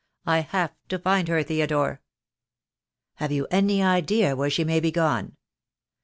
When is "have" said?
0.39-0.73, 3.17-3.31